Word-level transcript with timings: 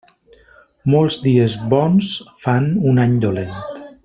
Molts 0.93 1.17
dies 1.25 1.59
bons 1.75 2.11
fan 2.41 2.69
un 2.93 3.05
any 3.05 3.19
dolent. 3.29 3.57